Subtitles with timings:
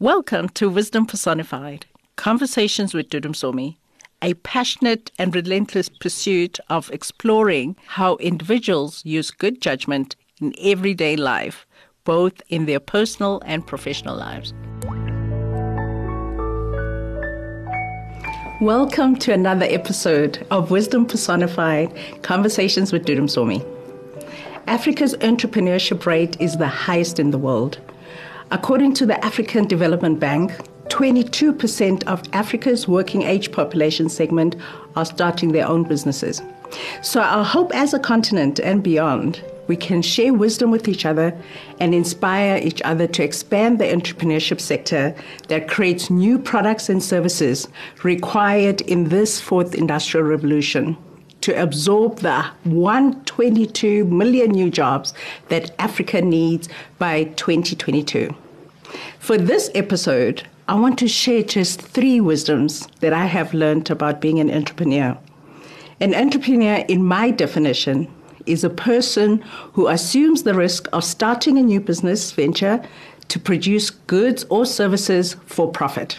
[0.00, 3.78] Welcome to Wisdom Personified Conversations with Dudu Msomi,
[4.22, 11.66] a passionate and relentless pursuit of exploring how individuals use good judgment in everyday life,
[12.04, 14.54] both in their personal and professional lives.
[18.60, 23.66] Welcome to another episode of Wisdom Personified Conversations with Dudu Msomi.
[24.68, 27.80] Africa's entrepreneurship rate is the highest in the world.
[28.50, 30.52] According to the African Development Bank,
[30.88, 34.56] 22% of Africa's working age population segment
[34.96, 36.40] are starting their own businesses.
[37.02, 41.36] So, our hope as a continent and beyond, we can share wisdom with each other
[41.78, 45.14] and inspire each other to expand the entrepreneurship sector
[45.48, 47.68] that creates new products and services
[48.02, 50.96] required in this fourth industrial revolution
[51.48, 55.14] to absorb the 122 million new jobs
[55.48, 58.36] that Africa needs by 2022.
[59.18, 64.20] For this episode, I want to share just three wisdoms that I have learned about
[64.20, 65.16] being an entrepreneur.
[66.00, 68.12] An entrepreneur, in my definition,
[68.44, 69.38] is a person
[69.72, 72.84] who assumes the risk of starting a new business venture
[73.28, 76.18] to produce goods or services for profit.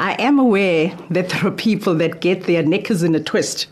[0.00, 3.66] I am aware that there are people that get their knickers in a twist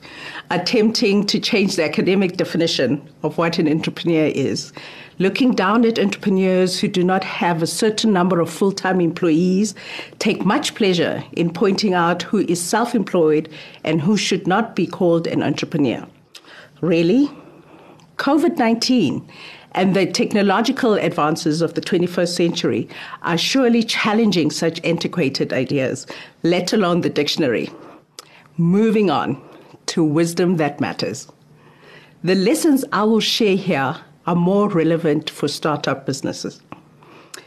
[0.51, 4.73] attempting to change the academic definition of what an entrepreneur is.
[5.21, 9.77] Looking down at entrepreneurs who do not have a certain number of full time employees,
[10.19, 13.49] take much pleasure in pointing out who is self employed
[13.85, 16.05] and who should not be called an entrepreneur.
[16.81, 17.31] Really?
[18.17, 19.29] COVID 19
[19.73, 22.89] and the technological advances of the 21st century
[23.23, 26.07] are surely challenging such antiquated ideas,
[26.43, 27.71] let alone the dictionary.
[28.57, 29.41] Moving on
[29.87, 31.29] to wisdom that matters.
[32.25, 36.61] The lessons I will share here are more relevant for startup businesses.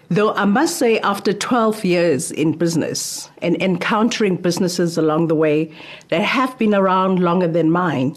[0.10, 5.72] Though I must say, after 12 years in business and encountering businesses along the way
[6.10, 8.16] that have been around longer than mine,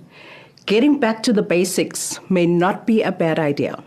[0.67, 3.83] getting back to the basics may not be a bad idea.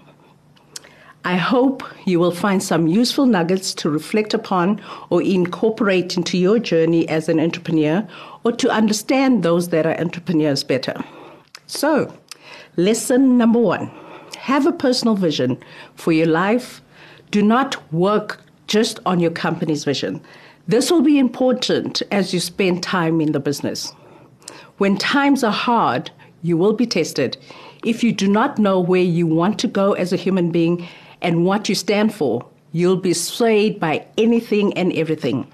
[1.24, 4.80] I hope you will find some useful nuggets to reflect upon
[5.10, 8.08] or incorporate into your journey as an entrepreneur
[8.44, 10.94] or to understand those that are entrepreneurs better.
[11.66, 12.16] So,
[12.78, 13.90] lesson number one
[14.38, 15.58] have a personal vision
[15.96, 16.82] for your life.
[17.32, 20.22] Do not work just on your company's vision.
[20.68, 23.94] This will be important as you spend time in the business.
[24.78, 26.12] When times are hard,
[26.46, 27.38] you will be tested.
[27.84, 30.88] If you do not know where you want to go as a human being
[31.22, 35.52] and what you stand for, you'll be swayed by anything and everything.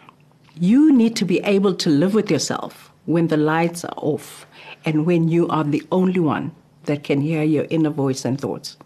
[0.59, 4.45] You need to be able to live with yourself when the lights are off
[4.83, 6.51] and when you are the only one
[6.85, 8.77] that can hear your inner voice and thoughts.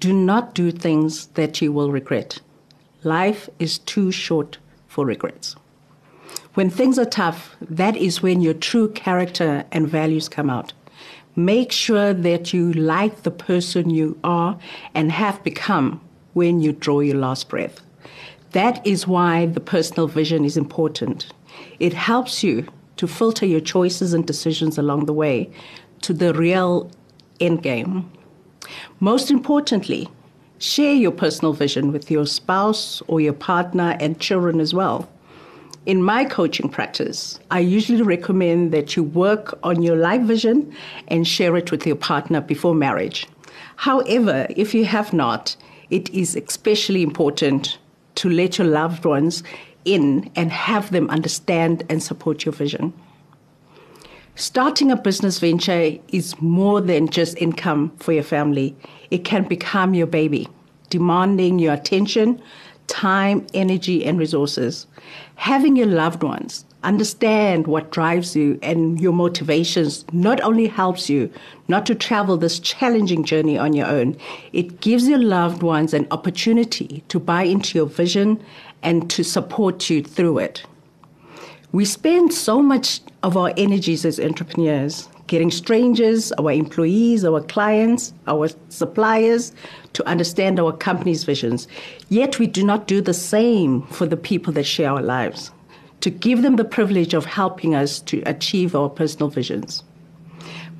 [0.00, 2.40] Do not do things that you will regret.
[3.02, 5.56] Life is too short for regrets.
[6.54, 10.72] When things are tough, that is when your true character and values come out.
[11.34, 14.58] Make sure that you like the person you are
[14.94, 16.00] and have become
[16.34, 17.80] when you draw your last breath.
[18.52, 21.32] That is why the personal vision is important.
[21.80, 22.66] It helps you
[22.96, 25.50] to filter your choices and decisions along the way
[26.02, 26.90] to the real
[27.40, 28.10] end game.
[29.00, 30.08] Most importantly,
[30.58, 35.08] share your personal vision with your spouse or your partner and children as well.
[35.84, 40.72] In my coaching practice, I usually recommend that you work on your life vision
[41.08, 43.26] and share it with your partner before marriage.
[43.74, 45.56] However, if you have not,
[45.90, 47.78] it is especially important
[48.14, 49.42] to let your loved ones
[49.84, 52.92] in and have them understand and support your vision.
[54.36, 58.76] Starting a business venture is more than just income for your family.
[59.10, 60.48] It can become your baby,
[60.90, 62.40] demanding your attention,
[62.92, 64.86] time, energy, and resources.
[65.36, 71.32] Having your loved ones understand what drives you and your motivations not only helps you
[71.68, 74.14] not to travel this challenging journey on your own,
[74.52, 78.38] it gives your loved ones an opportunity to buy into your vision
[78.82, 80.62] and to support you through it.
[81.72, 88.12] We spend so much of our energies as entrepreneurs getting strangers, our employees, our clients,
[88.26, 89.50] our suppliers
[89.94, 91.66] to understand our company's visions.
[92.10, 95.50] Yet we do not do the same for the people that share our lives
[96.02, 99.82] to give them the privilege of helping us to achieve our personal visions.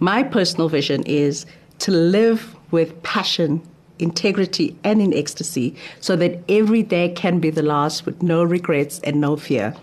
[0.01, 1.47] My personal vision is
[1.79, 3.63] to live with passion,
[4.01, 9.01] integrity, and in ecstasy so that every day can be the last with no regrets
[9.03, 9.75] and no fear.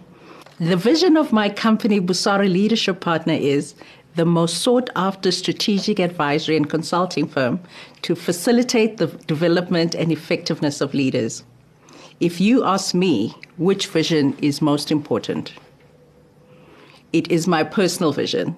[0.60, 3.76] The vision of my company, Busara Leadership Partner, is
[4.16, 7.60] the most sought after strategic advisory and consulting firm
[8.02, 11.44] to facilitate the development and effectiveness of leaders.
[12.20, 15.54] If you ask me which vision is most important,
[17.14, 18.58] it is my personal vision.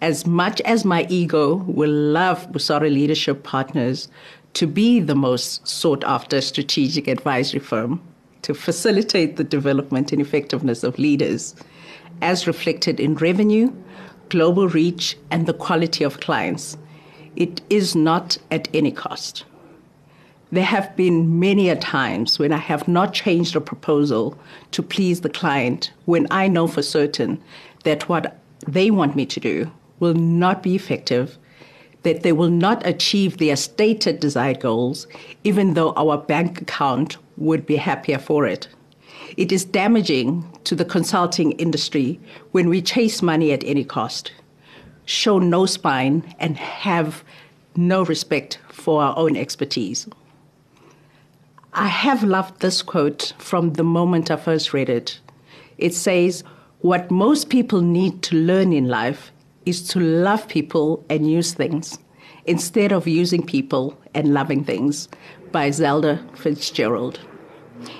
[0.00, 4.08] As much as my ego will love Busara Leadership Partners
[4.54, 8.02] to be the most sought after strategic advisory firm
[8.42, 11.54] to facilitate the development and effectiveness of leaders,
[12.22, 13.72] as reflected in revenue,
[14.30, 16.78] global reach, and the quality of clients,
[17.36, 19.44] it is not at any cost.
[20.52, 24.36] There have been many a times when I have not changed a proposal
[24.72, 27.40] to please the client when I know for certain
[27.84, 28.36] that what
[28.66, 31.38] they want me to do will not be effective,
[32.02, 35.06] that they will not achieve their stated desired goals,
[35.44, 38.66] even though our bank account would be happier for it.
[39.36, 42.20] It is damaging to the consulting industry
[42.52, 44.32] when we chase money at any cost,
[45.04, 47.24] show no spine, and have
[47.76, 50.08] no respect for our own expertise.
[51.72, 55.20] I have loved this quote from the moment I first read it.
[55.78, 56.42] It says,
[56.80, 59.30] What most people need to learn in life
[59.64, 61.98] is to love people and use things
[62.44, 65.08] instead of using people and loving things
[65.52, 67.20] by Zelda Fitzgerald.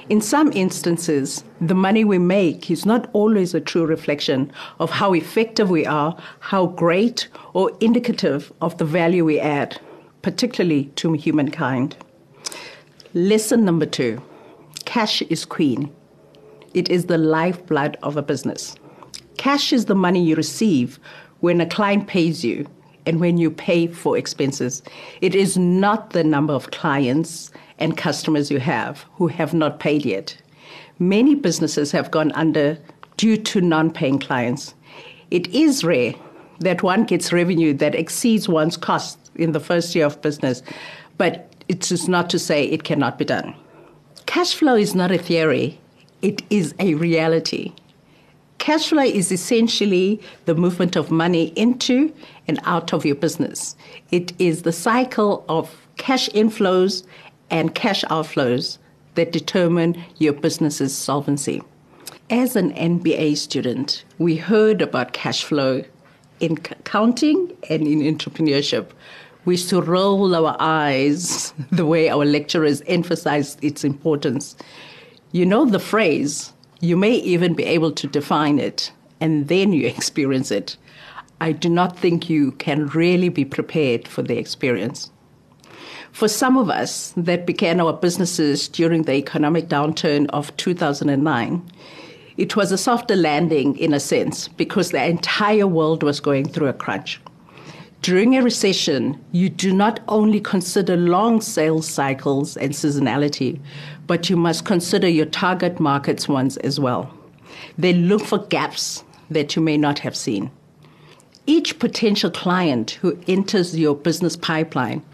[0.08, 5.12] In some instances, the money we make is not always a true reflection of how
[5.12, 9.80] effective we are, how great, or indicative of the value we add,
[10.22, 11.96] particularly to humankind.
[13.14, 14.22] Lesson number two
[14.84, 15.92] cash is queen.
[16.74, 18.76] It is the lifeblood of a business.
[19.36, 20.98] Cash is the money you receive
[21.40, 22.66] when a client pays you
[23.06, 24.82] and when you pay for expenses.
[25.20, 27.50] It is not the number of clients
[27.80, 30.36] and customers you have who have not paid yet.
[30.98, 32.78] Many businesses have gone under
[33.16, 34.74] due to non paying clients.
[35.30, 36.14] It is rare
[36.60, 40.62] that one gets revenue that exceeds one's costs in the first year of business,
[41.16, 43.54] but it is not to say it cannot be done.
[44.26, 45.80] Cash flow is not a theory,
[46.22, 47.72] it is a reality.
[48.58, 52.12] Cash flow is essentially the movement of money into
[52.46, 53.74] and out of your business.
[54.10, 57.04] It is the cycle of cash inflows
[57.50, 58.78] and cash outflows
[59.14, 61.62] that determine your business's solvency.
[62.30, 65.82] As an MBA student, we heard about cash flow
[66.38, 68.92] in accounting and in entrepreneurship
[69.44, 74.56] we used to roll our eyes the way our lecturers emphasized its importance.
[75.32, 79.86] You know the phrase, you may even be able to define it, and then you
[79.86, 80.76] experience it.
[81.40, 85.10] I do not think you can really be prepared for the experience.
[86.12, 91.62] For some of us that began our businesses during the economic downturn of 2009,
[92.36, 96.68] it was a softer landing in a sense because the entire world was going through
[96.68, 97.20] a crunch.
[98.02, 103.60] During a recession, you do not only consider long sales cycles and seasonality,
[104.06, 107.12] but you must consider your target markets ones as well.
[107.76, 110.50] They look for gaps that you may not have seen.
[111.46, 115.04] Each potential client who enters your business pipeline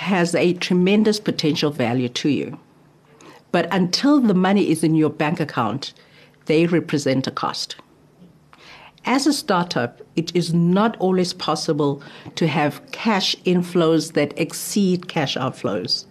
[0.00, 2.58] has a tremendous potential value to you.
[3.52, 5.92] But until the money is in your bank account,
[6.46, 7.76] they represent a cost.
[9.04, 12.02] As a startup, it is not always possible
[12.36, 16.06] to have cash inflows that exceed cash outflows.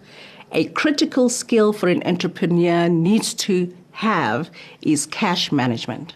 [0.52, 4.50] A critical skill for an entrepreneur needs to have
[4.82, 6.14] is cash management.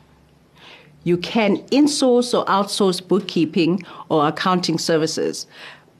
[1.02, 5.46] You can insource or outsource bookkeeping or accounting services,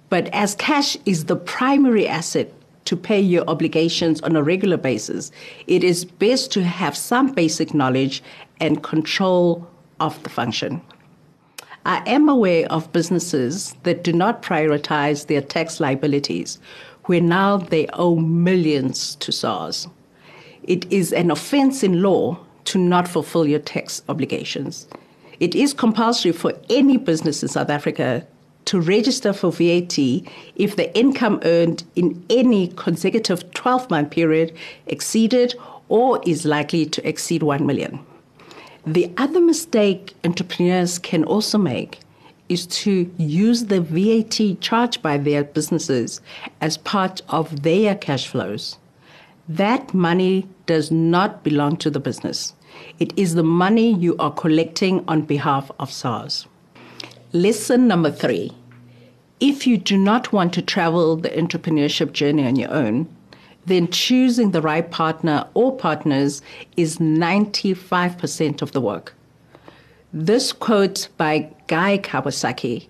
[0.09, 2.53] but as cash is the primary asset
[2.85, 5.33] to pay your obligations on a regular basis,
[5.67, 8.23] it is best to have some basic knowledge
[8.61, 9.67] and control
[10.01, 10.81] of the function.
[11.87, 16.59] I am aware of businesses that do not prioritize their tax liabilities,
[17.05, 19.87] where now they owe millions to SARS.
[20.63, 24.89] It is an offense in law to not fulfill your tax obligations.
[25.41, 28.27] It is compulsory for any business in South Africa
[28.67, 29.99] to register for VAT
[30.57, 34.55] if the income earned in any consecutive 12 month period
[34.87, 35.55] exceeded
[35.89, 38.05] or is likely to exceed 1 million.
[38.87, 42.01] The other mistake entrepreneurs can also make
[42.49, 46.21] is to use the VAT charged by their businesses
[46.61, 48.79] as part of their cash flows.
[49.49, 52.55] That money does not belong to the business.
[52.99, 56.47] It is the money you are collecting on behalf of SARS.
[57.35, 58.53] Lesson number three
[59.41, 63.09] if you do not want to travel the entrepreneurship journey on your own,
[63.67, 66.43] then choosing the right partner or partners
[66.77, 69.17] is 95% of the work.
[70.13, 72.87] This quote by Guy Kawasaki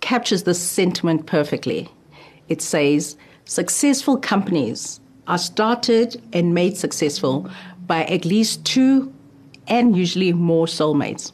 [0.00, 1.88] captures this sentiment perfectly.
[2.48, 7.50] It says, Successful companies are started and made successful
[7.88, 9.12] by at least two
[9.66, 11.32] and usually more soulmates.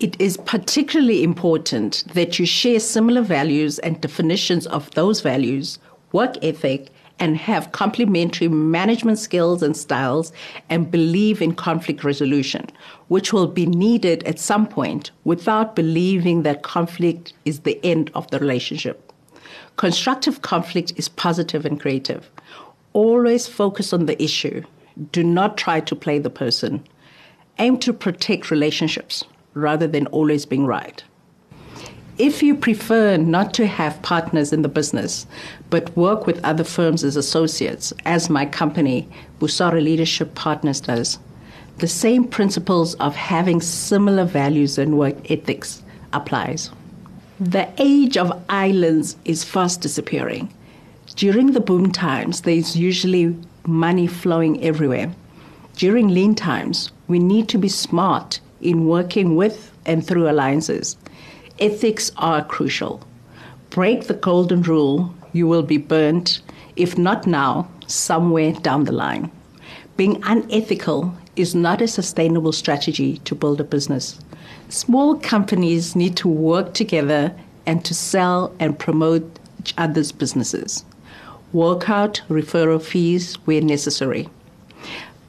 [0.00, 5.80] It is particularly important that you share similar values and definitions of those values,
[6.12, 10.32] work ethic, and have complementary management skills and styles
[10.70, 12.66] and believe in conflict resolution,
[13.08, 18.30] which will be needed at some point without believing that conflict is the end of
[18.30, 19.12] the relationship.
[19.74, 22.30] Constructive conflict is positive and creative.
[22.92, 24.62] Always focus on the issue.
[25.10, 26.86] Do not try to play the person.
[27.58, 29.24] Aim to protect relationships
[29.58, 31.02] rather than always being right.
[32.18, 35.26] If you prefer not to have partners in the business,
[35.70, 41.18] but work with other firms as associates, as my company, Busara Leadership Partners, does,
[41.78, 46.70] the same principles of having similar values and work ethics applies.
[47.38, 50.52] The age of islands is fast disappearing.
[51.14, 55.14] During the boom times, there's usually money flowing everywhere.
[55.76, 60.96] During lean times, we need to be smart in working with and through alliances.
[61.58, 63.02] Ethics are crucial.
[63.70, 66.40] Break the golden rule, you will be burnt,
[66.76, 69.30] if not now, somewhere down the line.
[69.96, 74.18] Being unethical is not a sustainable strategy to build a business.
[74.68, 77.34] Small companies need to work together
[77.66, 80.84] and to sell and promote each other's businesses.
[81.52, 84.28] Work out referral fees where necessary.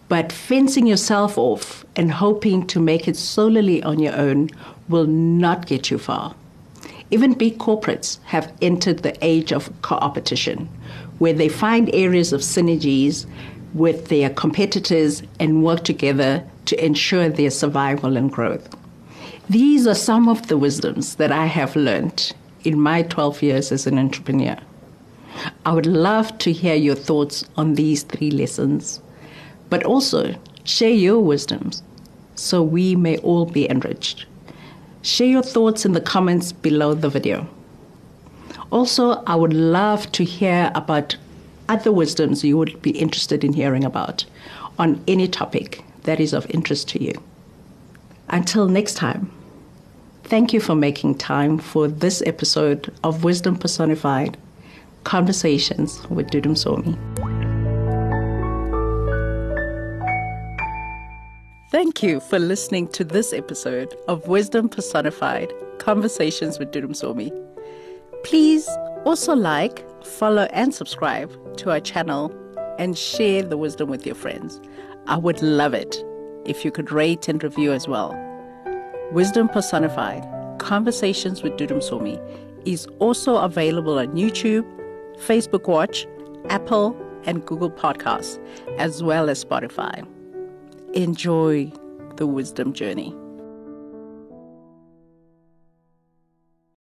[0.09, 4.49] But fencing yourself off and hoping to make it solely on your own
[4.87, 6.35] will not get you far.
[7.11, 10.67] Even big corporates have entered the age of co-opetition,
[11.19, 13.27] where they find areas of synergies
[13.75, 18.75] with their competitors and work together to ensure their survival and growth.
[19.47, 23.85] These are some of the wisdoms that I have learned in my 12 years as
[23.85, 24.57] an entrepreneur.
[25.65, 29.01] I would love to hear your thoughts on these three lessons
[29.69, 31.83] but also share your wisdoms
[32.35, 34.25] so we may all be enriched.
[35.01, 37.47] Share your thoughts in the comments below the video.
[38.71, 41.15] Also, I would love to hear about
[41.67, 44.25] other wisdoms you would be interested in hearing about
[44.77, 47.13] on any topic that is of interest to you.
[48.29, 49.31] Until next time,
[50.23, 54.37] thank you for making time for this episode of Wisdom Personified
[55.03, 57.38] Conversations with Dudu Msomi.
[61.71, 67.29] Thank you for listening to this episode of Wisdom Personified Conversations with Dudu Msomi.
[68.23, 68.67] Please
[69.05, 72.33] also like, follow, and subscribe to our channel
[72.79, 74.59] and share the wisdom with your friends.
[75.05, 76.03] I would love it
[76.43, 78.17] if you could rate and review as well.
[79.11, 80.25] Wisdom Personified
[80.57, 82.19] Conversations with Dudu Msomi
[82.65, 84.65] is also available on YouTube,
[85.19, 86.07] Facebook Watch,
[86.49, 88.39] Apple, and Google Podcasts,
[88.79, 90.03] as well as Spotify
[90.93, 91.71] enjoy
[92.17, 93.15] the wisdom journey.